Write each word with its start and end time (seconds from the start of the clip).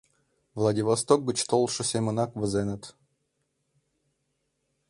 Владивосток 0.59 1.19
гыч 1.29 1.39
толшо 1.49 1.83
семынак 1.91 2.31
возеныт. 2.39 2.83